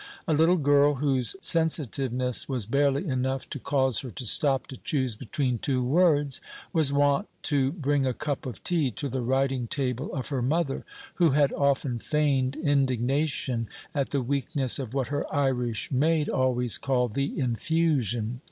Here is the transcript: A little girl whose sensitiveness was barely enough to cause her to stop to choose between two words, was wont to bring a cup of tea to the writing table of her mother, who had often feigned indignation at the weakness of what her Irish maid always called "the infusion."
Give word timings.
A 0.27 0.33
little 0.33 0.55
girl 0.57 0.95
whose 0.95 1.35
sensitiveness 1.41 2.49
was 2.49 2.65
barely 2.65 3.05
enough 3.07 3.47
to 3.51 3.59
cause 3.59 3.99
her 3.99 4.09
to 4.09 4.25
stop 4.25 4.65
to 4.69 4.77
choose 4.77 5.15
between 5.15 5.59
two 5.59 5.83
words, 5.85 6.41
was 6.73 6.91
wont 6.91 7.27
to 7.43 7.73
bring 7.73 8.03
a 8.07 8.13
cup 8.15 8.47
of 8.47 8.63
tea 8.63 8.89
to 8.89 9.07
the 9.07 9.21
writing 9.21 9.67
table 9.67 10.11
of 10.15 10.29
her 10.29 10.41
mother, 10.41 10.85
who 11.17 11.29
had 11.33 11.53
often 11.53 11.99
feigned 11.99 12.55
indignation 12.55 13.67
at 13.93 14.09
the 14.09 14.23
weakness 14.23 14.79
of 14.79 14.95
what 14.95 15.09
her 15.09 15.31
Irish 15.31 15.91
maid 15.91 16.29
always 16.29 16.79
called 16.79 17.13
"the 17.13 17.37
infusion." 17.39 18.39